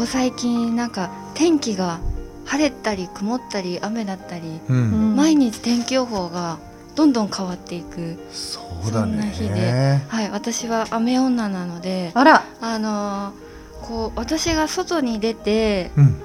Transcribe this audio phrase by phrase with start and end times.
[0.00, 2.00] ここ最近なんか天気が
[2.46, 6.58] 晴れたり曇ったり雨だったり、うん、毎日天気予報が
[6.96, 9.50] どんどん変わっていくそうだそんな日で。
[9.50, 12.44] ねはい私は雨女なのであら。
[12.62, 13.50] あのー
[13.86, 16.22] こう私が外に出てうん。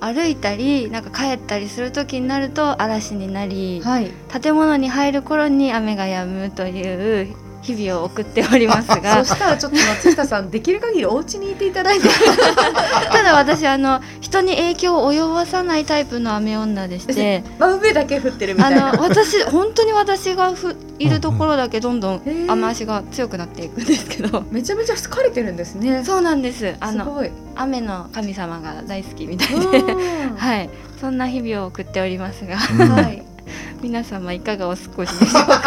[0.00, 4.10] 歩いたりなんか帰ったりする時になると嵐になり、はい。
[4.42, 12.08] 建物に入る頃に雨が止むという日々を送っておりますがそしたらちょっと松下さんできる限りお家にいていただいて。
[13.12, 17.44] ただ私あの人に影響を及ぼさないタイプの雨女でして。
[17.58, 18.92] 真上だけ降ってるみあたいな。
[18.92, 24.44] の私本当に私がふいるところだけどんどん雨足が強くなっていくんですけど。
[24.50, 26.02] めちゃめちゃ疲れてるんですね。
[26.04, 26.74] そうなんです。
[26.80, 29.70] あの雨の神様が大好きみたいうん。
[29.70, 29.94] で
[30.36, 30.70] はい。
[31.00, 32.56] そんな日々を送っておりますが。
[32.84, 33.22] うんはい
[33.82, 35.62] 皆様いかがお過ごしでしょうか？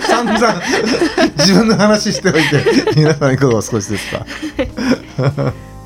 [0.08, 0.54] 散々。
[1.38, 2.64] 自分の話しておいて
[2.96, 4.24] 皆さんいかがお過ごしですか？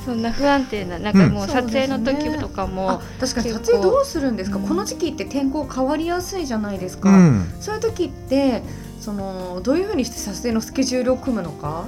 [0.05, 4.59] そんな不安定ななんかもううん撮影の時とかも、あ確かに撮影どうするんですか？
[4.59, 4.69] うん。
[4.69, 7.53] この時期って天候変わりやすいじゃないですか、うん。
[7.61, 8.63] そういう時って
[9.01, 11.85] そのどういうふうにして撮影のスケジュールを組むのか？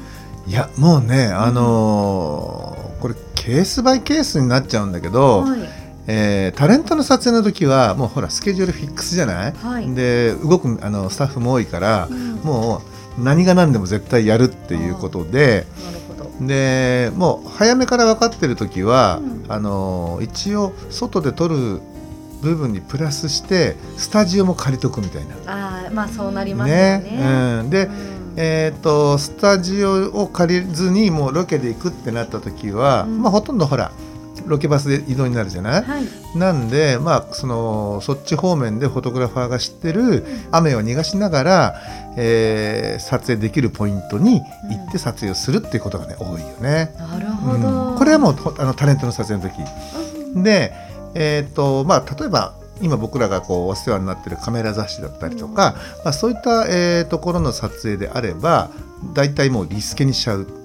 [0.47, 5.61] いやもうねあのーこれケースバイケースになっちゃうんだけど、はい
[6.11, 9.95] えータレントの撮影の時はもうほらスケジュールフィックスじゃない、はい。
[9.95, 12.35] で動くあのスタッフも多いからう、ん。
[12.37, 12.83] も
[13.19, 15.67] う何が何でも絶対やるっていうことで、
[16.09, 16.47] ほど。
[16.47, 19.45] でもう早めから分かってる時は、うん。
[19.49, 21.81] あの一応外で撮る
[22.41, 25.35] 部分にプラスしてスタジオも借りとくみたいな。
[25.47, 27.61] ああまあそうなりますよね。
[27.61, 27.93] うん、で、うん。
[28.37, 33.21] えー、とスタジオを借りずにもうロケで行くってなった時は、うん。
[33.21, 33.91] まあ、ほとんどほら
[34.49, 36.05] ロケバスで移動になるじゃない、はい。
[36.37, 41.75] なんで、まあ、そのそっち方面でフォトグラファーが知ってる雨を逃がしながら、
[42.17, 44.45] えー撮影できるポイントに行
[44.89, 46.93] って撮影をするっていうことがね多いよね。
[46.99, 47.99] なるほど、うん。
[47.99, 49.63] これはもうほあのタレントの撮影の時。
[50.43, 50.73] で、
[51.15, 58.71] えーとまあ、例えば今僕らがこうお世話になってるカメラ雑誌だったりとか、まあ、そういった、えーところの撮影であれば
[59.15, 60.58] 大体もうリスケにしちゃう、うん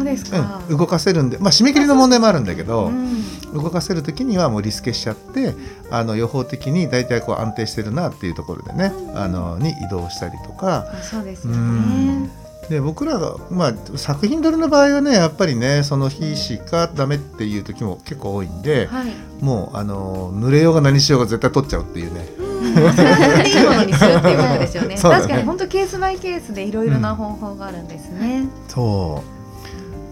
[0.00, 3.20] そうですか、うん、動かせるんで、まあ、締め切りの問題もあるんだけど、うん。
[3.52, 5.54] 動かせる時にはもうリスケしちゃって
[5.90, 10.86] あの予報的に大体こう安定してるなっていうところでね、あのに移動したりとか。
[10.92, 12.30] あそうですようねん。
[12.68, 19.12] で僕らが、まあ、作品撮りの場合はねやっぱりねその日しかダメっていう時も結構多いんで、はい。
[19.40, 22.28] もうあの濡れようが何しようが絶対撮っちゃうっていうね。
[22.60, 24.94] いいものにするっていうことですよね。
[24.94, 25.00] ね。
[25.00, 29.39] 確かに本当ケースバイケースでいろいろな方法があるんですね、そう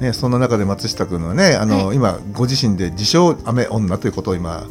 [0.01, 4.67] ね、そんな中で松下君はねあの、は今ご自身で自称雨女ということを今、はい。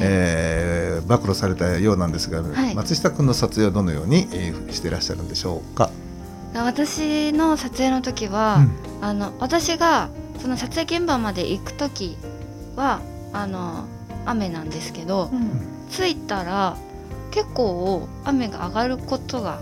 [0.00, 2.74] えー暴露されたようなんですが、はい。
[2.74, 5.90] 松下君の撮影はどのように、えーしていらっしゃるんでしょうか？
[6.54, 8.64] 私の撮影の時は、
[9.02, 10.08] あの私が
[10.40, 12.16] その撮影現場まで行く時
[12.76, 13.00] は
[13.32, 13.84] あの
[14.24, 15.30] 雨なんですけど、
[15.90, 16.76] 着いたら
[17.32, 19.60] 結構雨が上がることが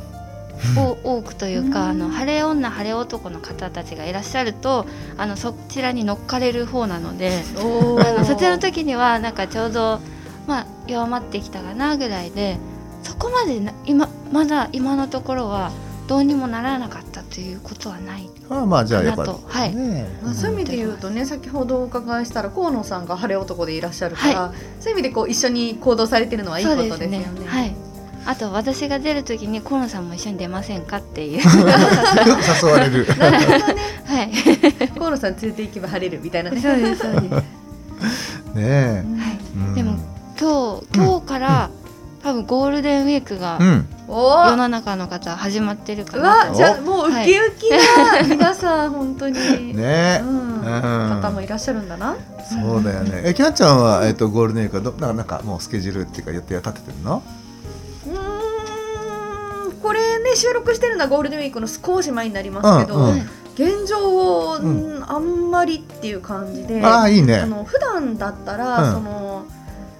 [1.04, 1.90] お多くというか、うん。
[1.90, 4.86] あの晴れ女晴れ男の方たちがいらっしゃると
[5.16, 10.00] あのそちらに乗っかれる方なのでおあの撮影の時にはなんかちょうど、
[10.46, 12.58] まあ、弱まってきたかなぐらいで
[13.02, 15.72] そこまでな今まだ今のところは
[16.08, 18.28] どうにもならなかったということはない。
[18.50, 19.48] ああまあじゃあやっぱかなと。
[19.48, 19.74] はい。
[19.74, 20.06] ね。
[20.22, 27.24] まあ、そういう意味で言うとね先ほどお伺いしたら河野さんが晴れ男でいらっしゃるから、そういう意味でこう一緒に行動されてるのはいいことですよね。
[27.46, 27.74] はい。
[28.24, 31.36] あと私が出る時に河野さんも一緒に出ませんかっていう。
[31.38, 33.06] よく誘われる。
[34.06, 34.88] はい。
[34.96, 36.60] 河野さん連れて行けば晴れるみたいなね。
[36.60, 37.30] そうですそうです。
[37.30, 37.42] ね
[38.56, 39.04] え。
[39.56, 39.96] うんでも
[40.40, 41.70] 今日今日から、
[42.22, 43.88] 多分ゴールデンウィークがうん。
[44.08, 46.50] お世の中の方始まってるかうなと。
[46.50, 49.74] わじゃあもうウキウキな、皆さん本当に。
[49.74, 50.68] ねうえ。
[50.68, 52.16] ん、方もいらっしゃるんだな。
[52.48, 53.22] そうだよね。
[53.24, 57.22] え、キャンちゃんは、えっと、ゴールデンウィークはど、なんか、なんかもうスケジュールっていうか、予定は立ててるの？
[60.32, 63.20] れね収録してるのはゴールデンウィークの少し前になりますけど、うんうん。
[63.54, 67.36] 現状、んあんまりっていう感じでああいいね。
[67.36, 68.92] あの普段だったら、うん。
[68.92, 69.46] その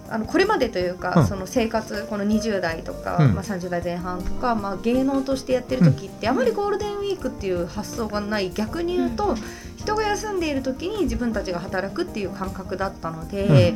[0.08, 1.26] あのこれまでというか、うん。
[1.26, 3.34] その生活この20代とか、うん。
[3.34, 8.50] まあ、30代前半とか、まあ、芸能としてやってる時って、あまりゴールデンウィークっていう発想がない。
[8.50, 9.36] 逆に言うと、
[9.76, 13.74] 人が休んでいる時に自分たちが働くっていう感覚だったので、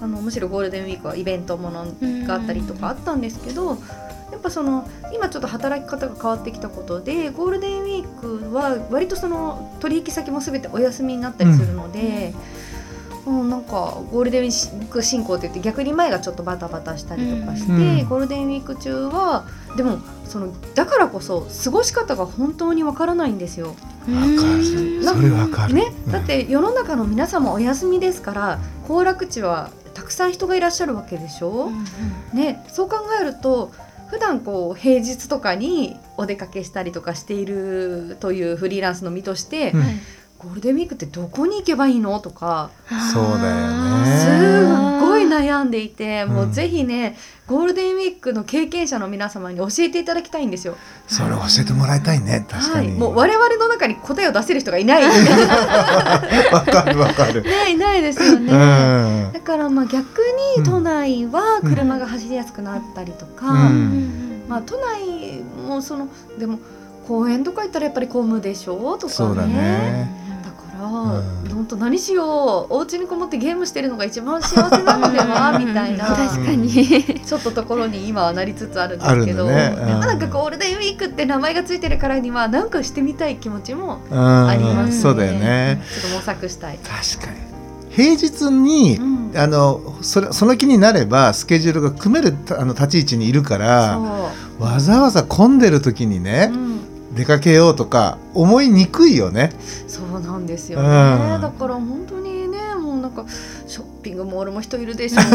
[0.00, 1.86] あのむしろゴールデンウィークはイベントもの
[2.26, 3.78] があったりとかあったんですけど、
[4.30, 12.34] やっぱその今ちょっと働き方が変わってきたことでゴールデンウィークは割とその取引先も全てお休みになったりするので。
[13.26, 18.08] うん、なんかゴールデンウィーク進行って言って逆に前がちょっとバタバタしたりとかして、うん。
[18.08, 19.46] ゴールデンウィーク中は
[19.78, 23.68] でもそのだからこそ過ごし方が本当にわからないんですよ。
[23.68, 23.78] わか
[24.58, 25.02] る。
[25.02, 25.74] それわかる。
[25.74, 26.12] ね、うん。
[26.12, 31.70] だって世の中の皆様お休みですから行楽地はたくさん人がいらっしゃるわけでしょ、
[32.34, 33.72] ね、そう考えると
[34.08, 39.82] 普段こう平日とかにお出かけしたりとかしているというフリーランスの身として、うん。
[40.36, 42.70] ゴールデンウィークってどこに行けばいいのとか
[43.12, 43.64] そうだよ
[44.04, 44.93] すね
[45.24, 47.16] い悩んでいて、もううんぜひね
[47.46, 50.76] ゴールデンウィークの経験者の皆様に教えていただきたいんですよ。
[51.06, 52.92] それ教えてもらいたいね確かはい、に。
[52.92, 55.02] もう我々の中に答えを出せる人がいない。
[55.04, 57.42] わかるわかる。
[57.42, 58.52] ねいないですようね。
[59.30, 59.32] ん。
[59.32, 60.20] だからまあ逆
[60.56, 64.44] に都内は車が走りやすくなったりとか、うん。
[64.48, 66.58] まあ都内もそのでも
[67.06, 69.12] 公園とか行ったらやっぱり混むでしょとかね。
[69.12, 70.23] そうだね
[70.84, 71.54] だから、うん。
[71.54, 72.74] 本当何しよう。
[72.74, 75.58] お家にこもってゲームしてるのが一番幸せなのでは？
[75.58, 76.06] みたいな。
[76.06, 76.70] 確かに。
[77.24, 84.48] ちょっとところに今はなりつつあるんですけど、ねうんまあなんかゴールデンウィークって名前がついてるからにはなんかしてみたい気持ちもうん。
[84.48, 85.00] ありますね。
[85.00, 85.82] そうだよね。
[86.00, 86.78] ちょっと模索したい。
[86.82, 87.38] 確かに。
[87.90, 89.32] 平日にうん。
[89.36, 93.94] あのそれその気になればスケジュールが組めるたあの立ち位置にいるから
[94.58, 97.14] そわざわざ混んでる時にう、ねう、ん。
[97.14, 99.52] 出かけようとか思いにくいよね。
[99.86, 103.24] そうなんですよね、うんだから本当にねもうなんか
[103.66, 105.28] ショッピングモールも人いるでしょうし、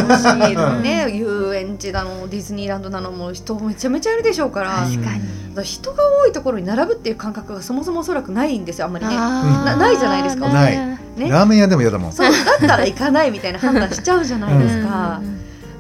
[0.81, 5.20] ね、遊園地だのディズニーランドなのも人めちゃめちゃいるでしょうから確かにだか
[5.56, 9.16] ら人が多いところに並ぶっていう感覚がそもそもおそらくないんですよあんまりね。
[9.16, 11.00] なないじゃないですかないね
[11.30, 12.14] ラーメン屋でも嫌だもん。
[12.14, 15.22] そうだったら行かないみたいな判断しちゃうじゃないですか。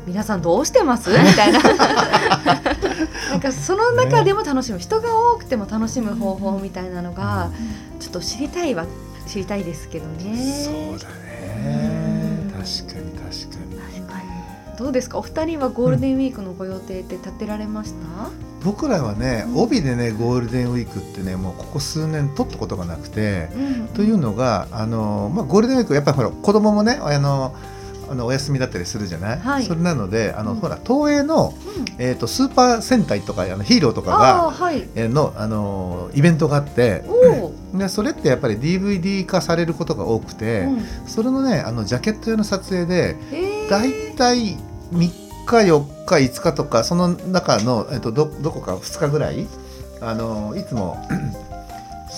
[0.05, 7.51] 皆さんどうしてますみたいななんかその中でも楽しむ人が多くても楽しむ方法みたいなのが
[7.99, 8.85] ちょっと知りたいは
[9.27, 10.35] 知りたいですけどね
[10.65, 12.51] そうだね。
[12.53, 13.69] 確かに確かに。
[14.77, 15.17] どうですか？
[15.17, 17.97] お二人はゴールデンウィークのご予定って立てられました、
[18.63, 23.49] 僕らはねうん帯でねゴールデンウィークってねもうここ数年取ったことがなくて。
[23.53, 27.53] うんというのがあの、まあ、ゴールデンウィークやっぱりほら子供もねあの
[28.11, 29.63] あのお休みだったりするじゃない、はい。
[29.63, 30.59] それなのであの、うん。
[30.59, 31.85] ほら東映の、うん。
[31.97, 34.87] えー、とスーパー戦隊とかあのヒーローとかがはい。
[34.95, 37.03] えーのあのイベントがあって
[37.73, 43.69] でそれってやっぱり DVD 化されることが多くて、うん、それのねあのジャケット用の撮影でえー。
[43.69, 44.57] だいたい
[44.93, 49.47] 3日4日5日とかその中の、えっと、どどこか2日ぐらい
[50.01, 50.97] あのいつも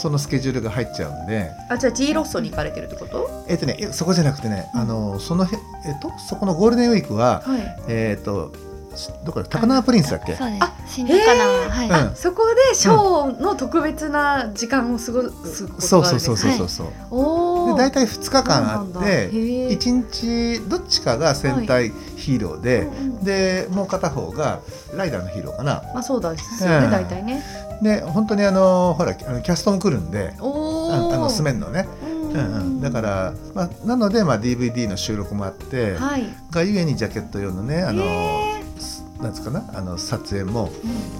[0.01, 1.51] そのスケジュールが入っちゃうんで。
[1.69, 3.45] あじゃあ G ロッソに行かれてるってこと？
[3.47, 4.81] えっとね、えそこじゃなくてね、うん。
[4.81, 5.49] あのそのへ
[5.85, 7.75] えっとそこのゴールデンウィークははい。
[7.87, 8.51] えっと
[8.95, 9.47] しどこだ？
[9.47, 10.35] 高輪プリンスだっけ？
[10.35, 10.63] そうです。
[10.63, 12.15] あ新高輪はい、うん。
[12.15, 16.35] そこでショーの特別な時間を過ごすことそうがあるんですね。
[16.35, 16.87] そうそうそうそうそう。
[17.11, 22.89] おおで大体2日間あって1 1日どっちかが戦隊ヒーローで、
[23.23, 24.59] でもう片方が
[24.93, 25.83] ライダーのヒーローかな。
[25.93, 26.33] まあそうだ。
[26.33, 26.91] ですよね、うん。
[26.91, 27.43] 大体ね
[27.81, 31.87] で本当にあのほらキャストも来るんで、ああのスメンのね。
[32.03, 32.21] うん。
[32.31, 36.23] うんうん、だから、まあ、なので、まあ、DVD の収録もあって、はい。
[36.49, 38.63] がゆえにジャケット用のねあの、へ
[39.21, 40.71] なんつうかなあの撮影も、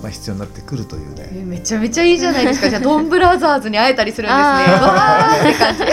[0.02, 1.30] まあ、必要になってくるというね。
[1.34, 2.70] えめちゃめちゃいいじゃないですか。
[2.70, 4.44] じゃあドンブラザーズに会えたりするんですね。
[4.82, 5.84] わーって感じ。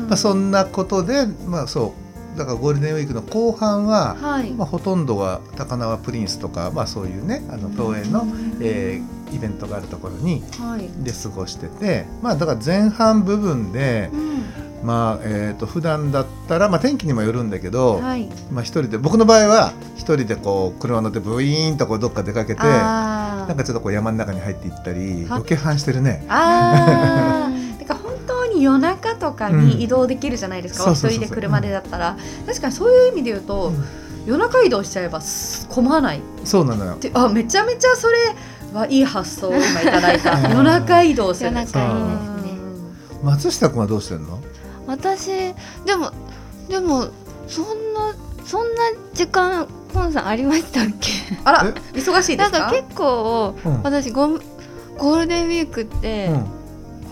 [0.08, 2.03] まあ、そんなことで、まあ、そう
[2.36, 4.50] だからゴールデンウィークの後半は、はい。
[4.52, 8.26] まあ、ほとんどは高輪プリンスとか、まあ、そういうねあの東映の、
[8.60, 10.88] えーイベントがあるところにはい。
[11.02, 14.10] で過ごしてて、まあ、だから前半部分で、
[14.84, 18.28] まあえー、と普段だったら、まあ、天気にもよるんだけど、はい。
[18.52, 26.24] まあ、一人で僕の場合は一人でこう車乗ってブイーンとこうどっか出かけてあなんかちょっとこう山の中に入っていったりはロケハンしてるね。
[28.54, 33.84] に夜中とかに移動できるじゃないですか、うんお一人で車でだったら、確かにそういう意味で言うと、うん。
[34.26, 36.18] 夜中移動しちゃえばす混まない。
[36.18, 36.94] っそうなのよ。
[36.94, 38.16] てあめちゃめちゃそれ
[38.72, 40.32] はいい発想を今いただいた。
[40.34, 41.50] う ん夜中移動する。
[41.52, 42.58] 夜中いいですね。
[43.22, 44.40] 松下君はどうしてんの？
[44.86, 45.26] 私
[45.84, 46.10] でも
[46.68, 47.06] でも
[47.48, 48.14] そんな
[48.46, 48.82] そんな
[49.12, 51.10] 時間河野さんありましたっけ？
[51.44, 52.58] あら忙しいですか？
[52.58, 53.82] なんか結構、うん。
[53.82, 54.28] 私ゴ
[54.96, 56.46] ゴールデンウィークって、うん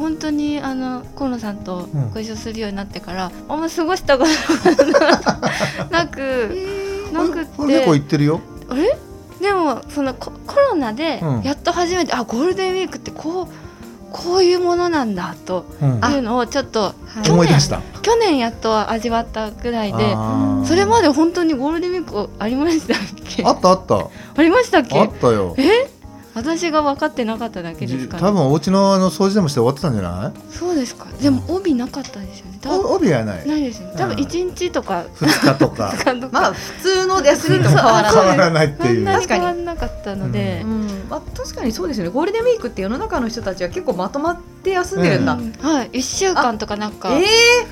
[0.02, 2.10] 本当にあの河野さんとうん。
[2.12, 5.10] ご一緒するようになってから、あんま過ごしたことが
[5.90, 6.58] なく
[7.12, 7.56] なくって。
[7.56, 8.40] これ結構行ってるよ。
[8.68, 8.98] あれ？
[9.40, 11.42] でもそのココロナでうん。
[11.42, 13.46] やっと初めて、あゴールデンウィークってこう
[14.12, 16.00] こういうものなんだとうん。
[16.12, 17.80] いうのをちょっとはい去年思い出した。
[18.02, 20.16] 去年やっと味わったぐらいで
[20.66, 23.44] それまで本当にゴールデンウィークありましたっけ？
[23.44, 23.96] あったあった。
[23.96, 24.98] ありましたっけ？
[25.00, 25.54] あったよ。
[25.58, 25.88] え？
[26.34, 30.52] 私が分かってなかっただけですかね多分お家のあの掃除でもして終わってたんじゃない？
[30.52, 31.06] そうですか。
[31.20, 32.58] でも帯なかったですよね。
[32.62, 33.46] 多分お帯はない。
[33.46, 33.92] ないですね。
[33.96, 34.20] 多分うん。
[34.20, 35.04] 一日とか。
[35.16, 35.92] 2 日とか。
[36.30, 38.12] まあ普通の休みと変わらない。
[38.12, 38.94] 変わらないっていう。
[38.96, 39.40] そんなに確かに。
[39.40, 40.62] 変わんなかったので。
[40.64, 40.88] う、ん。
[41.10, 42.10] まあ、確かにそうですよね。
[42.10, 45.52] ゴールデンウィークって世の中の人たちは結構まとまって休んでるんだ、うん。
[45.60, 45.90] はい。
[45.90, 47.24] 1週間とかなんかえ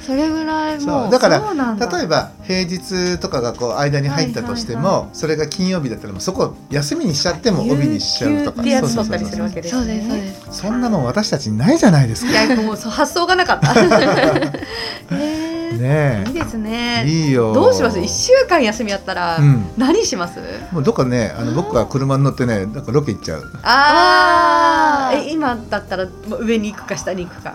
[0.06, 1.08] それぐらいそもう。
[1.08, 1.10] う。
[1.10, 1.86] だからそうなんだ。
[1.86, 5.08] 例えば平日とかがこう間に入ったとしても、はいはい。
[5.14, 10.60] それが金曜日だったらもうそこ休みにしちゃっても帯にしちゃうとか有給ってやつ取ったりするわけですそうねですそうです。
[10.62, 12.44] そんなもん私たちにないじゃないですか。
[12.44, 13.74] いやもうそう発想がなかった。
[15.12, 15.70] え。
[15.72, 17.04] ーねいいですえね。
[17.06, 17.52] いいよ。
[17.52, 17.98] どうします？
[18.00, 19.64] 一週間休みあったらうん。
[19.78, 20.40] 何します、
[20.72, 23.50] もうどっかねあの僕は車に乗ってねなんかロケ行っちゃう。
[23.62, 26.06] ああえ今だったら
[26.40, 27.54] 上に行くか下に行くか。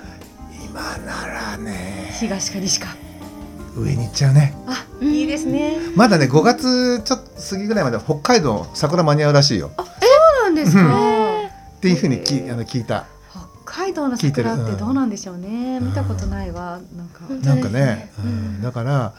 [0.68, 2.16] 今ならね。
[2.20, 2.88] 東か西か。
[3.78, 4.56] 上に行っちゃうね。
[4.68, 5.78] あうんいいですね。
[5.96, 9.72] まだね5月ちょっと過ぎぐらいまで北海道桜間に合うらしいよ。
[9.78, 9.95] そうなん
[10.66, 11.40] ですか、
[11.78, 13.06] っていうふうにきあの聞いた。
[13.66, 14.50] 北海道の聞いてる。
[14.50, 16.80] 桜ってどうなんでしょうね、うん見たことないわ。
[16.96, 17.42] なんか、うん。
[17.42, 19.14] なんかね、そうん、だから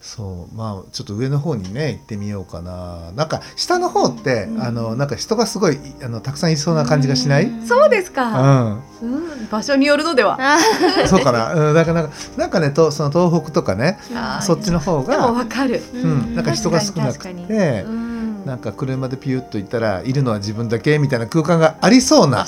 [0.00, 3.12] そうまあちょっと上の方にね行ってみようかな。
[3.14, 4.62] なんか下の方って、うん。
[4.62, 7.66] あのなんか人がすごいあのたくさんいそうな感じがしない、うん。
[7.68, 10.38] そうですうか、ん、うん、場所によるのでは。
[10.40, 10.58] あ
[11.06, 13.98] そうかな、うん、だからなんかなんかねとその東北とかね
[14.40, 18.11] そっちの方でもが、わかる、ーうん、なんか人が少なくてうん、
[18.44, 22.46] なんか車でピュッと行ったらいるのは自分だけみたいな空間がありそうな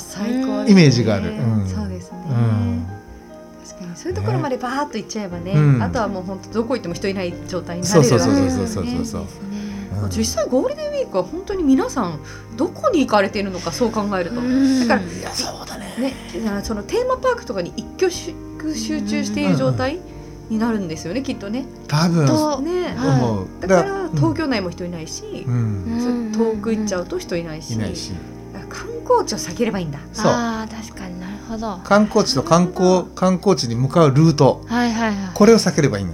[0.67, 1.31] イメージがある。
[1.31, 1.69] うん。
[1.69, 2.87] そうですね、うん。
[3.65, 3.97] 確かに。
[3.97, 5.83] そういうところまでバーッと行っちゃえばね、うん。
[5.83, 8.77] あとはもう本当どこ行っても人いない状態になるそうそうそうわけです
[9.15, 9.25] よね
[10.11, 12.19] 実際ゴールデンウィークは本当に皆さん
[12.57, 14.89] どこに行かれているのかそう考えると、うん。
[14.89, 15.85] だからそうだね。
[15.99, 16.13] ね、
[16.63, 18.35] そのテーマパークとかに一挙集
[18.75, 20.01] 集中している状態
[20.51, 21.67] になるんですよね、きっとね。
[21.89, 22.27] 多分。
[22.27, 23.67] とね、はい。
[23.67, 24.11] だからうん。
[24.17, 26.33] 東京内も人いないし、うん。
[26.33, 28.13] 遠く行っちゃうと人いないし、いないし。
[28.69, 29.99] 観光地を避ければいいんだ。
[30.13, 30.31] そう。
[30.31, 31.67] ああ確かになるほど。
[31.67, 34.65] は観光地と観光観光地に向かうルート。
[34.69, 35.15] いはいはい。
[35.35, 36.13] これを避ければいいの、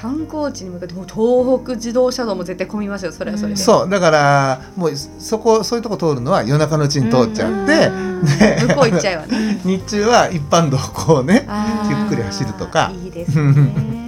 [0.00, 3.56] 観光地に向かってもう東北自動車道も絶対混みますよそれはそれで。
[3.56, 9.60] そうだからもうそこそういうとこ通るのは夜中のうちに通っちゃって、うんで向こう行っちゃうわね。
[9.64, 11.46] 日中は一般道をこうね
[11.88, 13.98] ゆっくり走るとかいいですね。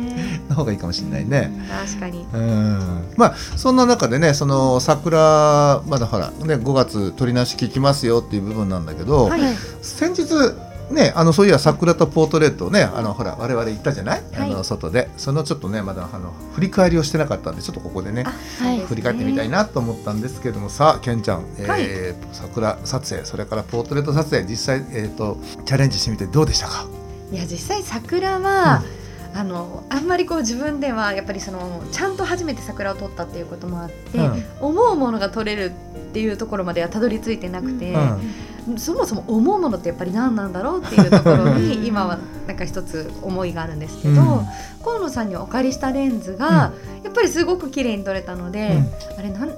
[0.51, 1.53] の方がいいかもしれないね。
[1.87, 2.27] 確かに。
[2.33, 9.41] うんまあそんな中でねその桜まだほらね5月取り直し聞きますよっていう部分なんだけど、はい
[9.83, 10.25] 先日
[10.91, 14.51] ねあのそういや桜とポートレートをねあのほら我々行ったじゃない、はい。
[14.51, 15.09] あの外で。
[15.17, 18.33] そのちょっとねまだあの振り返りをしてなかったんでちょっとここでねあ
[18.65, 18.81] はい。
[18.81, 20.69] 振り返ってみたいなと思ったんですけども。
[20.69, 21.85] さあケンちゃん、はい。
[21.85, 26.87] えー桜撮影それからポートレート撮影実際、えー、とチャレンジしてみてどうでしたか？
[27.33, 28.83] いや実際桜は、
[29.35, 34.45] あのあんまりこう自分ではやっぱりそのちゃんと初めて桜を撮ったっていうこともあって、うん。
[34.61, 35.73] 思うものが撮れる
[36.11, 37.95] っていうところまではたどり着いてなくて、
[38.77, 44.47] そもそも思うものってやっぱり何なんだろうっていうところに今はなんか一つ思いがあるんですけど、うん。
[44.83, 46.73] 河野さんにお借りしたレンズが、
[47.05, 48.83] やっぱりすごく綺麗に撮れたので、
[49.15, 49.19] うん。
[49.19, 49.51] あれなん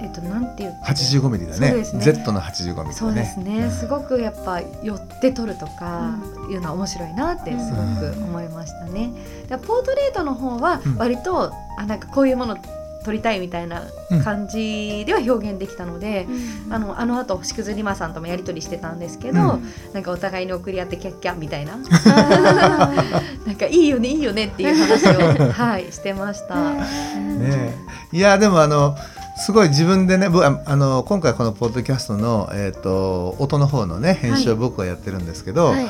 [0.00, 1.68] えっとなんていう85ミリだね。
[1.68, 2.02] そうですね。
[2.02, 6.16] Z の85ミリそうですね、すごくやっぱ寄って撮るとか
[6.50, 9.12] いうのは面白いなってすごく思いましたね。
[9.48, 10.96] でポートレートの方はうん。
[10.96, 12.56] 割と、あなんかこういうもの
[13.04, 13.84] 撮りたいみたいな
[14.24, 16.26] 感じでは表現できたので、
[16.70, 19.64] あのあの後星屑リマさんともやり取りしてたんですけど、うん。
[19.92, 21.78] なんかお互いに送り合ってキャッキャみたいな。
[23.46, 26.54] なんかいいよねいいよねっていう話を はいしてました。
[26.54, 26.80] ね
[28.12, 28.16] え。
[28.16, 28.96] いやでもあの
[29.38, 35.86] すごい自分でね僕ああの今回このポッドキャストの、えー、と音の方のね編集を僕はやってるんですけど、はい。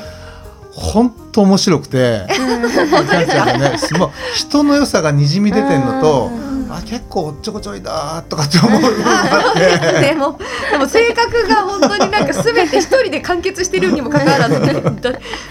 [0.73, 8.81] 本当面白くてねすごい人の良さがにじみ出てんのとうんあ結構おっちょこちょいだーとかって思う。
[10.01, 10.39] でも
[10.71, 14.61] でも性格が本当になんか全て一人で完結してるにもかかわらず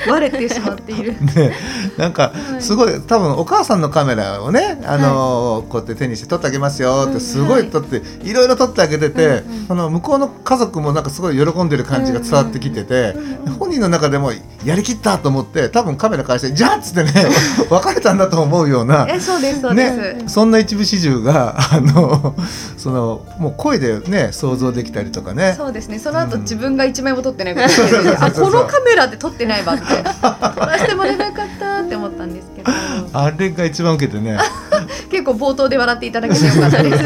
[0.08, 1.14] 割れてしまっている。
[1.20, 1.54] ね、
[1.96, 13.14] なんかすごい多分お母さんのカメラをね、あのこうやって手にして撮ってあげますよってすごい撮って、いろいろ撮ってあげてて、その向こうの家族もなんかすごい喜んでる感じが伝わってきてて、
[13.58, 14.32] 本人の中でも
[14.64, 17.12] やりきったと思って多分カメラ返して「じゃあ!」っつってね
[17.68, 19.06] 別れたんだと思うような。
[19.08, 19.96] えそうですそうです。
[19.96, 22.34] ね、そんな一部始終中があの
[22.76, 25.54] そのもう声でね想像できたりとかね。
[25.56, 25.98] そうですね。
[25.98, 32.70] その後、自分が一枚も撮ってないことであこのカメラで撮ってないわって撮らせてもらえばよかったって思ったんですけど。
[33.12, 34.38] あれが一番受けてね。
[35.10, 37.04] 結構冒頭で笑っていただけてよかったです。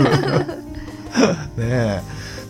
[1.57, 2.03] ね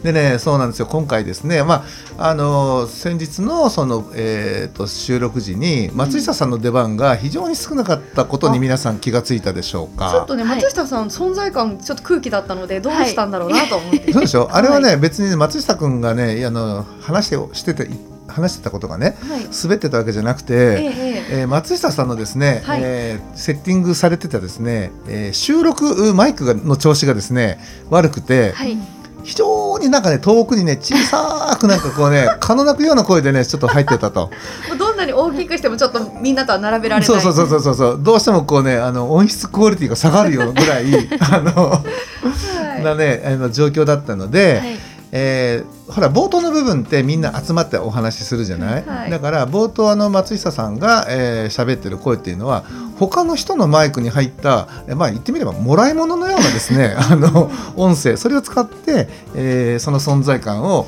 [0.04, 0.86] でねそうなんですよ。
[0.86, 1.84] 今回ですねま
[2.18, 10.10] ああの先日のその、えーと、収録時に松下さんの出番が非常に少なかったことに皆さん気がついたでしょうか？
[10.12, 14.54] ちょっとね松下さん、存在感ちょっと空気だったのでどうしたんだろうなと思って、はい、そうでしょ？
[14.54, 17.88] あれはね、別に松下君がねあの話してしてて
[18.28, 21.40] 話してたことがね、はい、滑ってたわけじゃなくて、ええ。
[21.40, 27.58] えー、松下さんのですね、はい、えー、セッティングされてたですね、えー、収録マイクがの調子がですね
[27.88, 28.76] 悪くて、はい、
[29.24, 34.30] 非常になんかね遠くにね小さくなんかこうね蚊の鳴くような声でねちょっと入ってたと。
[34.78, 37.06] どんなに大きくしてもちょっとみんなとは並べられない。
[37.06, 38.02] そうそうそうそうそう。
[38.02, 40.84] どうしてもこうねあの音質クオリティが下がるようぐらい
[41.20, 44.78] あの、 はい、なねあの状況だったので、はい。
[45.16, 52.64] えー、ほら冒頭の部分ってみんな集まってお話しするじゃない、はい、だから冒頭あの松下さんが喋、えー、ってる声っていうのは
[52.98, 60.86] 他の人のマイクに入った、まあ、言ってみればもらい物のようなですね あの音声それを使って、えー、その存在感を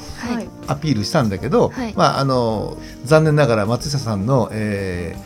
[0.66, 5.16] アピールしたんだけど、はい、まあ、あの残念ながら松下さんの、え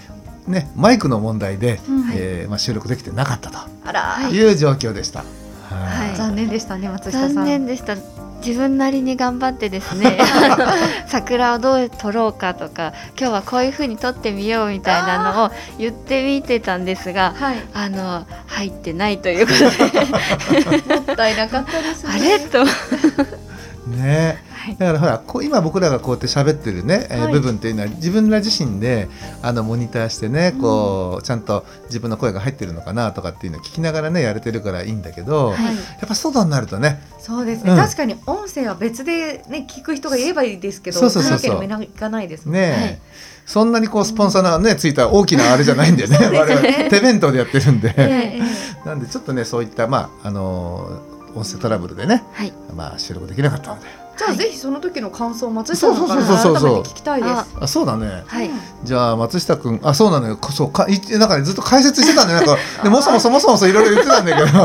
[0.48, 1.80] ーね、マイクの問題で、はい、
[2.14, 5.24] えー、まあ、収録できてなかったという状況でした。
[5.70, 7.34] はい、残念でしたね松下さん。
[7.34, 7.94] 残念でした
[8.44, 10.18] 自分なりに頑張ってですね
[11.06, 20.00] 桜をどう撮ろうかとか今日はこういうふうに撮ってみようみたいなのを言ってみてたんですが、はい、あの入ってないということで。
[20.94, 22.12] もったいなかったですね。
[22.12, 22.38] あれ？
[22.40, 22.64] と。
[23.96, 29.08] ねだからほらこ今僕らがこうやって喋ってるね、えー、部分っていうのは自分ら自身で
[29.42, 35.72] あのモニターしてねこう、ちゃんと自分の声が入ってるのかなとかっていうのを聞きながらねやれてるからいいんだけど、はい、や
[36.04, 41.64] っぱ外になるとねそうですね、うん、確かに音声は別でね聞く人が言えばいいですけどそうそうそうそう。
[41.82, 42.70] いかないですね。
[42.70, 42.98] ねはい。
[43.46, 46.18] そんなにこうスポンサーのねついた大きなあれじゃないん でね。
[46.18, 48.40] 我々手弁当でやってるんで。
[48.84, 51.02] なんでちょっとねそういったまああの
[51.34, 53.99] 音声トラブルでね、はい、まあ収録できなかったので。
[54.20, 57.56] じゃあぜひその時の感想を松下さんから改めて聞きたいです。
[57.58, 58.22] あそうだね。
[58.26, 58.50] はい。
[58.84, 64.58] じゃあ松下君あそうなのよそうかいなんか、ね、ずっと解説してたんでなんかでもそもそもそもそいろいろ言ってたんだけど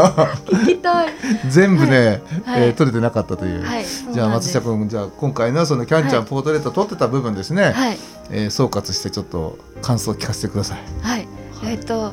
[0.57, 1.13] 聞きたい。
[1.47, 3.63] 全部ね、はい、えー、取れてなかったという。
[3.63, 7.71] はい、じゃあ松下君じゃあ今回のそのキャンちゃんポートレート撮ってた部分ですね。
[7.71, 7.97] はい。
[8.31, 10.79] えー、総括してちょっと感想を聞かせてください。
[11.01, 11.27] はい。
[11.63, 12.11] えっ、ー、と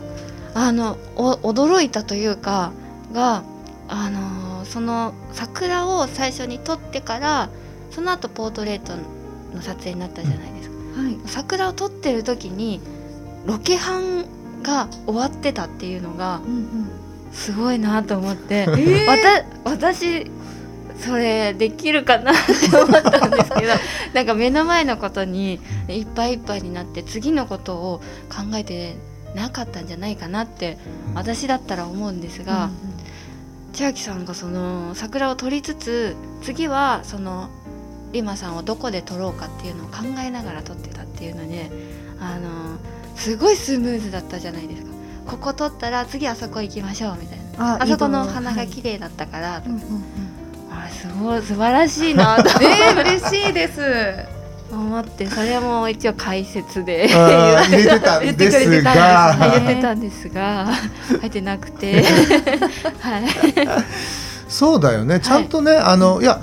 [0.54, 2.72] あのお驚いたというか
[3.12, 3.42] が
[3.92, 7.50] あのその桜を最初に撮ってから
[7.90, 8.94] その後ポートレート
[9.54, 12.80] の撮影になったじゃないですか、はい、桜を撮ってる時に
[13.44, 16.40] ロケハンが終わってたっていうのが
[17.32, 20.30] すごいなと思って、うんうんえー、私
[20.98, 23.72] それできるかなって思ったんですけど
[24.14, 28.00] なんか目の前のことにいっぱいいっぱいになって次のことを
[28.30, 28.96] 考えて
[29.34, 30.78] なかったんじゃないかなって
[31.14, 32.64] 私だったら思うんですが、うんう
[32.98, 33.01] ん
[33.72, 37.50] 千秋さんがその桜を撮りつつ次はその
[38.12, 41.70] リマさんをどこで撮ろうかっていうのを考えながら撮ってたっていうので
[42.20, 42.78] あの
[43.16, 44.92] すごいスムーズだったじゃないですか。
[45.26, 47.82] ここ撮ったら次あそこ行きましょうみたいな。
[47.82, 49.62] あそこの花が綺麗だったから、はい、
[50.70, 54.31] あすごい素晴らしいなと、えー、嬉しいです
[54.72, 57.08] 思ってそれも一応解説で
[57.70, 59.36] 言ってたんですが。
[59.38, 60.28] 言ってたんです。
[60.28, 60.66] が
[61.20, 62.02] 入ってなくて。
[63.00, 63.22] はい。
[64.48, 65.20] そうだよね。
[65.20, 66.40] ちゃんとね、はい、あのいや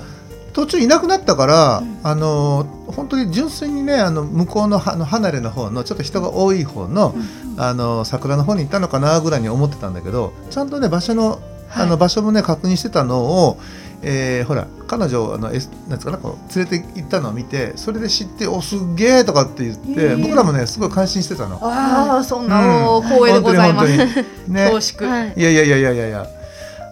[0.52, 11.40] 途中いなくなったから、うん、あの本当に純粋にねあの向こうの離れの方のちょっと人が多い方のうん、あの桜の方に行ったのかなぐらいに思ってたんだけどちゃんとね場所の
[11.72, 13.60] あの場所もね確認してたのを
[14.02, 21.58] えー、ほら彼女あのえなんつかなこう連れて行ったのを見てそれで知って「おすげえ!」とかって言って、えー、僕らもねすごい感心してたの。
[21.62, 23.96] ああそんな、うん、光栄でございます。
[24.48, 26.26] ね、恐縮、はい、いやいやいやいやいやいや。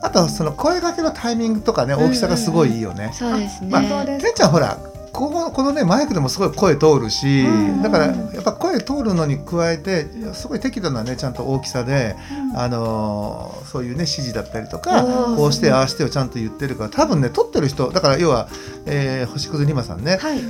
[0.00, 3.12] あとその声掛けのタイミングとかね大きさがすごいいいよね。
[3.20, 3.68] うんうん、そうですね。
[3.70, 4.78] まあ、てんちゃんほら
[5.18, 7.44] こここのねマイクでもすごい声通るし、
[7.82, 12.14] だからやっぱ声通るのに加えてすごい適度なねちゃんと大きさで、
[12.54, 15.02] あのー、そういうね指示だったりとか
[15.36, 18.48] こうしてああしてをちゃんと言ってるから多分ね撮ってる人だから要は、
[18.86, 20.40] えー、星屑リマさんね、はい、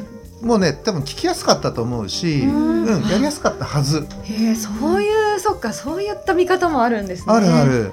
[0.44, 4.06] もうね多分聞きやすかったと思うし、うん、やりやすかったはず。
[4.24, 7.32] へえそういうそっかそういった見方もあるんですね。
[7.32, 7.92] あるある。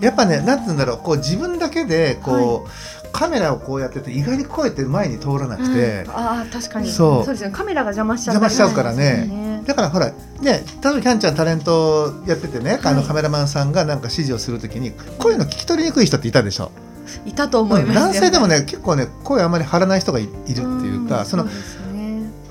[0.00, 6.90] やっぱねなんて言うんだろうこう自分だけでこう、はいカメラをこうやってて意外に声って前に通らなくて、うん、あ確かに。
[6.90, 7.26] そう。
[7.26, 7.50] ですね。
[7.50, 16.72] カメラが邪魔しちゃう、邪魔しちゃうからね、だからほらね、例えばキャンちゃんタレントやっててね、あのカメラマンさんがなんか指示をするときに声の聞き取りにくい人っていたでしょ。
[17.26, 21.46] いたと思います、男性でもね結構ね声あまり張らない人がいるっていうか、その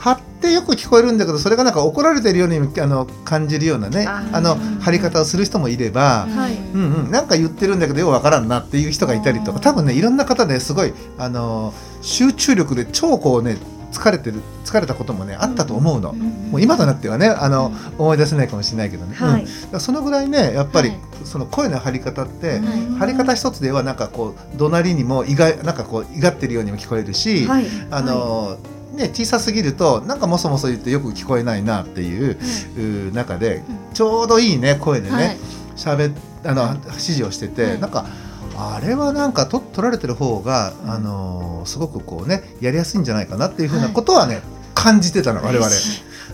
[0.01, 6.27] 張ってよく聞こえるんだけどそれがなんか怒られてるようにあの感じるようなねあの張り方をする人もいれば、
[6.73, 13.57] うんうん、なんか言ってるんだけどよくわからんなっていう人がいたりとか多分ねいろんな方ですごいあの集中力で超こうね
[13.91, 19.43] 疲れてる疲れたこともねあったと思うの、もう今となってはねあの、思い出せないかもしれないけどね、はい。
[19.43, 20.93] うん、そのぐらいねやっぱり、
[21.25, 22.59] その声の張り方って、
[22.99, 27.47] 張り方一つではなんかこう怒鳴りにも意外なんかこういがってるようにも聞こえるし、
[27.91, 28.57] あの、
[28.93, 35.38] ね、小さすぎるとなんかもそもそ言ってよく聞こえないなっていう、中でちょうどいいね声でね
[35.75, 38.06] 喋、あの指示をしてて、なんか。
[38.54, 44.43] あれはなんかと取られてる方が、あのー、すごくこうねやりやすいんじゃないかなっていうふうなことはね、はい、
[44.75, 45.67] 感じてたの我々。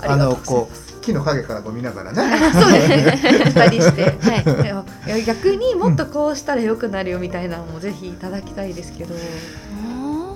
[0.01, 2.51] あのこう木の陰からこう見ながらね。
[2.51, 3.19] そうですね。
[3.45, 5.15] 二人して、はい。
[5.15, 9.15] いや逆にもっとこうしたらよくなるよみたいなのもぜひいただきたいですけど。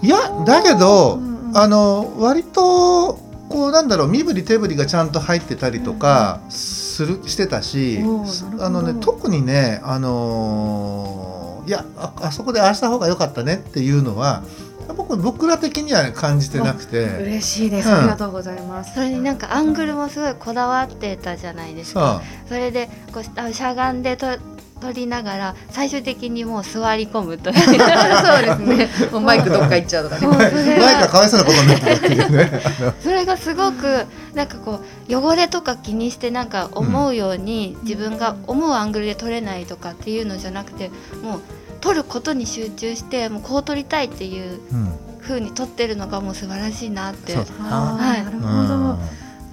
[0.01, 1.19] いやだけど、
[1.53, 7.99] あの割とこうなんだろう身振り手振りがちゃんと入ってたりとかする、してたし、
[8.59, 14.43] あのね特にねあのーいやああそこでああした方が良かったねっていうのは
[14.97, 17.05] 僕僕ら的には感じてなくて。
[17.19, 18.95] 嬉しいです、うん、ありがとうございます。
[18.95, 22.21] それになんかアングルもすごいこだわってたじゃないですか。
[22.47, 24.37] それでこうしゃがんでと
[24.81, 27.55] 取りながら最終的にもう座り込むという。
[27.61, 27.69] そう
[28.41, 28.89] ですね。
[29.11, 30.27] もうマイクどっか行っちゃうとかね。
[30.27, 32.61] マイクがかわいそうなことになってたっていうね。
[33.03, 40.89] それがすごくなんかこう汚れとか気にしてなんか思うように自分が思うアングルで撮れないとかっていうのじゃなくて
[41.23, 41.41] もう
[41.79, 44.59] 撮ることに集中してもうこう撮りたいっていう
[45.19, 47.35] ふうに撮ってるのがもう素晴らしいなって。
[47.35, 48.99] はい、なるほど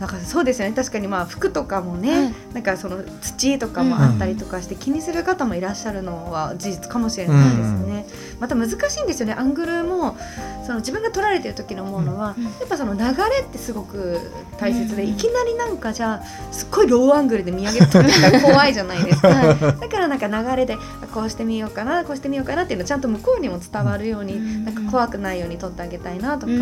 [0.01, 0.75] なんかそうですよね。
[0.75, 9.35] 確かにまあ服とかもね、はい、なんかその土とかもあったりとかして気にする方もいらっしゃるのは事実かもしれないですね、うん、また難しいんですよね。
[9.35, 10.17] アングルも
[10.65, 14.21] その自分が撮られてる時の思うのは、うん、やっぱその流れってすごく
[14.59, 18.05] 大切で、うん、いきなりなんかじゃあすっごいローアングルで見上げるとか
[18.43, 19.29] 怖いじゃないですか。
[19.81, 20.77] だからなんか流れで
[21.13, 26.53] こうしてみようかなこうしてみようかなっていうのちゃんと向こうにも伝わるように、なんか怖くないように撮ってあげたいなとか、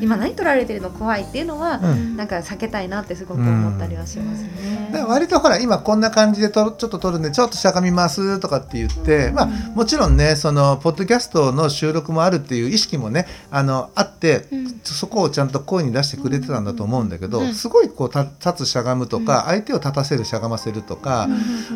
[0.00, 1.78] 今何撮られてるの怖いっていうのは、
[2.16, 5.04] なんか避けたいなってすごく思ったりはしますね。
[5.08, 14.44] 割とほら今こんな感じでとちょっと撮るんでちょっとしゃがみますとかって言って、まあもちろんねそのポッドキャストの収録もあるっていう意識もねあのあって、
[14.84, 21.28] そこをちゃんと声に出してくれてたんだと思うんだけど、すごいこう立つしゃがむとか、相手を立たせるしゃがませるとか、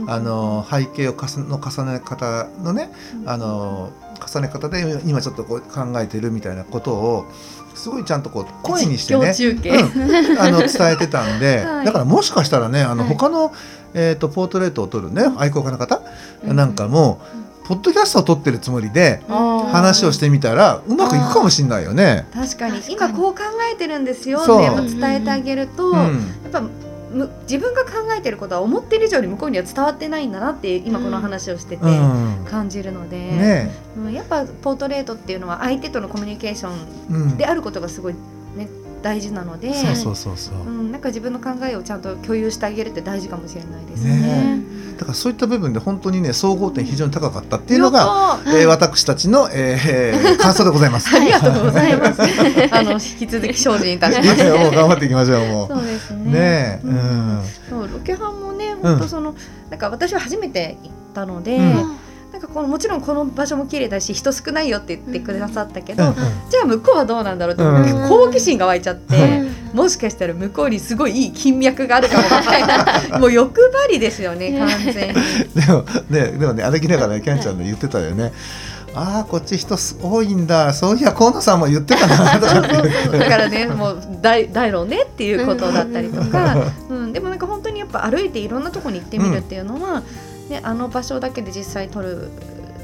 [0.06, 2.90] あの背景をかすの重ね方のね
[3.24, 7.26] あの重ね方で今ちょっとこう考えてるみたいなことを
[7.74, 13.52] すごいちゃんとこう声にしてね、うん、あの伝えてたんで、 はい、だからもしかしたらねあの他の、
[13.94, 16.00] えーと、ポートレートを撮るね愛好家の方
[16.42, 17.20] なんかも、
[17.68, 22.26] ポッドキャストを撮ってるつもりで話をしてみたらうまくいくかもしれないよね。
[22.32, 22.80] 確かに。
[22.88, 24.40] 今こう考えてるんですよ。
[24.40, 26.62] って伝えてあげると、うん、やっぱ
[27.42, 31.84] 自分が考えてることは思ってる以上に向こうには伝わってないんだなって今この話をしてて
[32.48, 33.16] 感じるので、
[33.96, 36.70] うんね、やっぱポートレートっていうのは相手とのコミュニケーショ
[37.14, 38.14] ンであることがすごい
[38.56, 38.68] ね、
[39.02, 44.20] 大事なのでそうそうそううん、なんか自分の考えをちゃんと共有してあげるって大事かもしれないですね。
[44.20, 44.62] ね
[44.98, 51.14] だからそういった部分で本当にね総合点非常に高かったっていうのが、えー、私たちの、えー、 感想でございます。
[51.14, 52.20] ありがとうございます。
[52.70, 54.36] あの引き続き精進いたします。
[54.36, 55.68] 頑張っていきましょうもう。
[55.68, 56.32] そうですね。
[56.32, 57.42] ねうん。
[57.68, 59.36] そうロケハンもね本当その、うん、
[59.70, 61.56] なんか私は初めて行ったので。
[61.56, 61.96] うん
[62.32, 66.14] なんかこのもちろんこの場所も綺麗だし人少ないよって言ってくださったけど、うん、
[66.50, 69.16] じゃあ向こうはどうなんだろうって、うん、好奇心が湧いちゃって、
[69.70, 72.84] うん、もしかしたら向こうにすごいいい金脈があるかもみたいな
[73.18, 75.14] もう欲張りですよね完全に。
[75.54, 78.32] でもねでもね歩きながらキャンちゃんの言ってたよね。
[78.94, 80.72] ああこっち人多いんだ。
[80.72, 82.60] そういや河野さんも言ってたな とか
[83.18, 86.56] だからねもう大大論ねっていうことだったりとか、
[86.88, 90.02] うん、でもなんか本当にやっぱ歩いていろんなとこに行ってみるっていうのは、
[90.48, 92.30] ね、あの場所だけで実際撮る、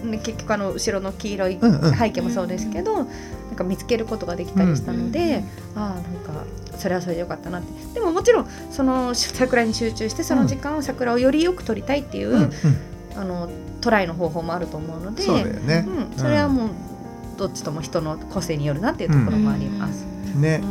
[0.05, 1.59] ね、結局あの後ろの黄色い
[1.99, 3.07] 背景もそうですけど、うんうん、
[3.49, 5.45] なんか見つけることができたりしたので、
[5.75, 6.45] うん、ああなんか
[6.77, 7.95] それはそれでよかったなって。
[7.95, 12.51] でももちろんその桜に集中してその時間を桜をよりよく撮りたいっていう、うんうん、
[13.17, 16.69] あのトライの方法もあると思うのでそうね、うん、それはもう
[17.37, 20.05] どっちとも人の個性によるなっていうところもあります。
[20.37, 20.63] ね、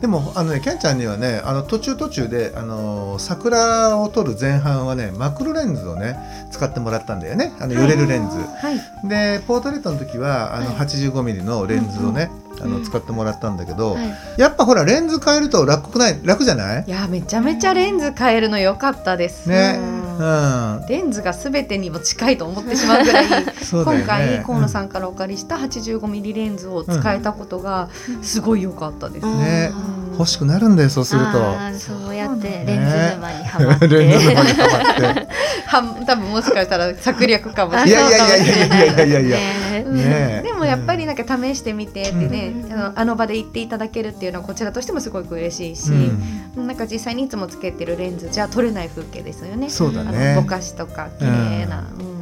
[0.00, 6.16] でもあのねケンちゃんにはねあの途中途中であの桜を撮る前半はねマクロレンズをね
[6.52, 7.52] 使ってもらったんだよね。
[7.60, 12.30] あの揺れるレンズ、はい、でポートレートの時はあの85ミリのレンズをね、
[12.60, 14.14] あの使ってもらったんだけど、はい。
[14.38, 16.20] やっぱほらレンズ変えると楽くない？
[16.22, 16.84] 楽じゃない？
[16.86, 19.48] いやめちゃめちゃレンズ変えるの良かったです。
[19.48, 19.80] ね
[20.18, 20.72] うん。
[20.82, 23.44] うんレンズがすべてにも近いと思ってしまうぐらい ね。
[23.72, 27.88] 今回河野さんからお借りした 85mm レンズを使えたことが
[28.22, 29.26] すごい良かったです。
[29.26, 29.72] うんね。
[29.92, 31.54] うん欲しくなるんだよそうすると。
[31.78, 35.28] そうやってレンズ沼にはまって、ね、まって。
[35.68, 38.08] は多分もしかしたら策略かもしれない。
[38.08, 39.38] いやいやいやいやいやいや
[39.84, 45.92] ね、でもやっぱりなんか試してみてってね、うん、あのあの場で言っていただけるっていうのはこちらとしてもすごく嬉しいし、
[46.56, 49.70] うん、なんか実際にいつもつけてるレンズじゃ撮れない風景ですよね。
[49.70, 50.34] そうだね。
[50.36, 52.17] ぼかしとか綺麗な、うん。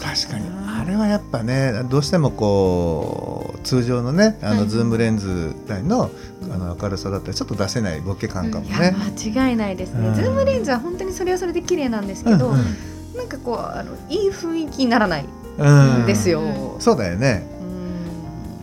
[0.00, 0.46] 確かに。
[0.80, 4.68] あれはやっぱねどうしてもこう通常のねあのはい。
[4.68, 6.10] ズームレンズ内の
[6.50, 8.96] あの明るさだったりちょっと出せないボケ感かもいやね。
[8.96, 10.14] 間違いないですね、うん。
[10.14, 13.16] ズームレンズは本当にそれはそれで綺麗なんですけど、うんうん。
[13.16, 15.26] なんかこうあのいい雰囲気にならない
[15.58, 15.70] う
[16.02, 16.76] んですよ。
[16.78, 17.44] そうだよね。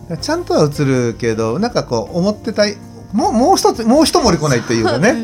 [0.08, 0.16] うん。
[0.16, 2.76] ちゃんとは映るけどなんかこう思ってたい
[3.12, 5.14] もうもう一つもう一盛り来ないっていうかね。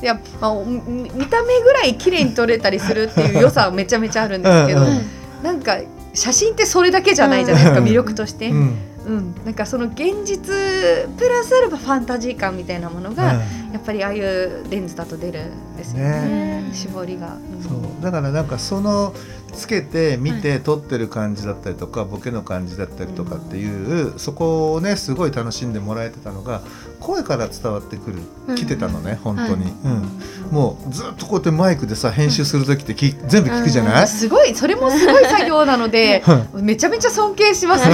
[0.00, 5.78] いや、まあ、見た目ぐらい綺麗に撮れたりするっていう良さはめちゃめちゃあるんですけど、うんうんなんか
[6.14, 7.86] 写真ってそれだけじゃないじゃないですか、うん。
[7.86, 8.62] 魅力として、ううん。
[9.18, 10.52] んなんかその現実
[11.16, 13.34] プラスアルファファンタジー感みたいなものが、
[13.72, 16.10] やっぱりああいうレンズだと出るんですよね。
[16.10, 16.70] ね。
[16.72, 17.34] 絞りが。
[17.34, 17.62] うん。
[17.62, 18.02] そう。
[18.02, 19.14] だからなんかその
[19.52, 26.62] つけて見て撮ってる感じだったりとかボケの感じだったりとかっていうそこをねすごい楽しんでもらえてたのが
[27.00, 28.18] 声から伝わってくる
[28.54, 30.52] 来てたのね本当に、うん。
[30.52, 36.22] もうずっとこうやってマイクでさ編集する時ってき全部聞くじゃない、すごいそれもすごい作業なので
[36.54, 37.84] めちゃめちゃ尊敬します。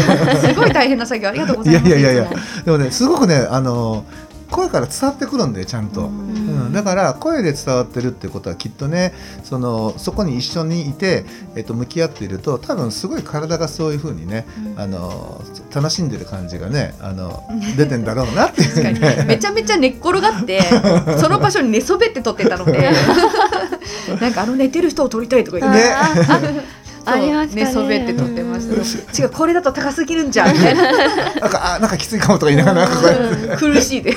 [0.40, 1.88] すごい大変な作業ありがとうございます。
[1.88, 2.30] いやいやいや
[2.64, 4.04] でもねすごくねあの
[4.50, 6.02] 声から伝わってくるんだよちゃんと。
[6.02, 6.66] うん。
[6.66, 9.12] うん、だから声で伝わってるってことはきっとね
[9.44, 15.42] そのそこに一緒にいて、えっと、向き合っていると多分すごい体がそういうふうにね、あの
[15.74, 17.44] 楽しんでる感じがねあの
[17.76, 19.24] 出てんだろうなっていうね。
[19.26, 20.62] めちゃめちゃ寝っ転がって
[21.20, 22.90] その場所に寝そべって撮ってたので。
[24.20, 26.64] なんかあの寝てる人を撮りたいとか言って、ね
[27.06, 27.64] ありますかね。
[27.64, 30.92] 寝そべって撮ってました、違うこれだと高すぎるんじゃんみたいな
[31.40, 33.10] なんかあなんかきついかもとか言いながらなんかこう。
[33.10, 34.10] やってうん苦しいで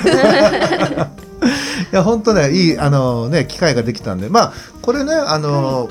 [1.92, 4.28] や本当ねいいあのね機会ができたんで。
[4.28, 5.88] まあこれねあの、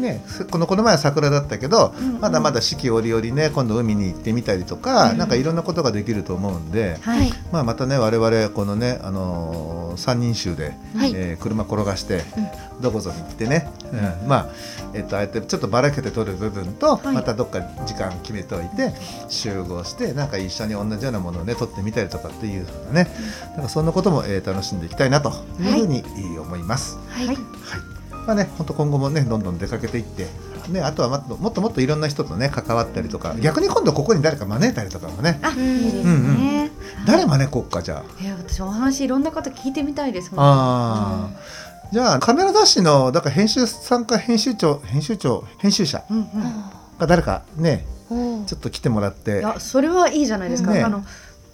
[0.00, 2.20] ね、このこの前は桜だったけど、うんうん。
[2.20, 5.18] まだまだ四季折々ね今度海に行ってみたりとか、うん。
[5.18, 7.32] なんかいろんなことができると思うんで、はい。
[7.52, 11.12] まあ、またね我々このね、あのー、三人衆で、はい。
[11.14, 12.22] えー車転がして、
[12.80, 13.70] どこぞに行ってね、
[14.22, 14.28] うん。
[14.28, 14.48] まあ
[14.94, 17.14] えっとああやってちょっとばらけて撮る部分と、はい。
[17.14, 18.92] またどっか時間決めておいて
[19.28, 23.08] 集合してなんか一緒に同じようなものをね撮ってみたりとかっていうのね、
[23.56, 23.62] なん。
[23.64, 26.98] かそんなことも、えー楽しんでいきたいなというふうにえー思います。
[27.08, 27.26] はい。
[27.26, 27.36] はい
[28.26, 30.26] まあね、本当今後もねどんどん出かけていって、
[30.68, 35.40] ね、あとはもっともっともっといろんな人とね関わったりとか逆に今度ここに誰か招いたりとかもね。
[35.42, 35.58] あうん。
[35.58, 36.70] いいですうんね、
[37.06, 38.22] 誰招こうかじゃあ。
[38.22, 41.92] いや私お話いろんな方聞いてみたいですあー。
[41.92, 46.26] じゃあカメラ雑誌のだから編集参加編集長編集長編集者うんうん。
[46.98, 49.38] が誰かねおーちょっと来てもらって。
[49.38, 50.82] いやそれはいいじゃないですか、ね。
[50.82, 51.04] あの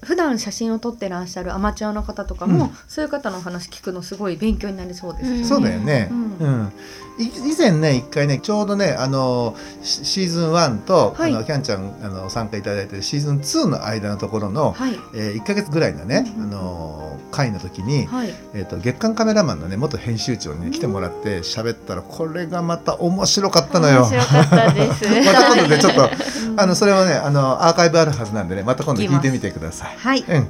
[0.02, 2.70] 普段写真を撮ってらっしゃるアマチュアの方とかも、うん。
[2.88, 6.62] そういう方のお話聞くのすごい勉強になりそうです、うんそうだよね、ううん。
[6.64, 6.70] んい
[7.18, 11.32] 以前ね一回ねちょうどねあのシシーズン1と、はい。
[11.32, 14.98] あのキャンちゃんあの参加いただいてるシーズン2の間のところの、はい。
[15.14, 18.34] えー、1か月ぐらいのね、うんあの会の時に、はい。
[18.54, 24.06] えー、と月間カメラマンのね元編集長に来てもらって喋ったらこれがまた面白かったのよ。
[24.06, 25.04] 面白かったです。
[25.26, 26.10] また今度ねちょっと
[26.50, 26.60] うん。
[26.60, 29.96] あのそれはねあのアーカイブあるはずなんでねまた今度聞いてみてください。
[29.98, 30.24] はい。
[30.26, 30.48] うん、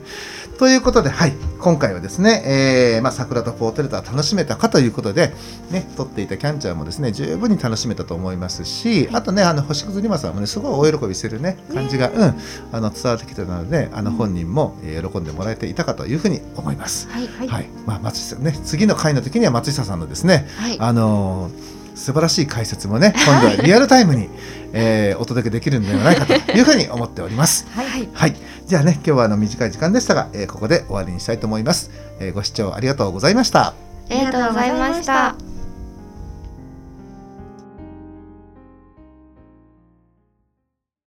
[0.58, 2.42] ということで、はい、今回はですね、
[2.96, 5.32] えーまあ、桜とポートレートは楽しめたかということで、
[5.70, 12.34] ね、撮っていたキャンチャーもですね十分に楽しめたと思いますし、あとねあの星屑リマさんもねすごい大喜びしてるね感じが、うん、
[12.72, 17.08] あの伝わってきてたのであの本人も、えー喜んでもらえていたかというふうに思います。
[17.10, 17.48] はいはい。
[17.48, 17.68] はい。
[17.84, 20.76] まあ、松下ね次の回の時には松下さんのですね、はい。
[20.80, 24.28] あのー素晴らしい解説もね今度はリアルタイムに、
[24.74, 27.66] えーお届けできるんではないかというふうに思っております。
[27.70, 28.08] はい。
[28.12, 33.68] はい、じゃあね今日はあの短い時間でしたが、えーここで終わりにしたいと思います、えーご視聴ありがとうございました。
[33.68, 33.74] あ
[34.10, 35.55] りがとうございました。